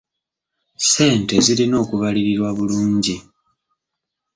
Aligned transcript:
Ssente 0.83 1.35
zirina 1.45 1.75
okubalirirwa 1.83 2.49
bulungi. 2.57 3.17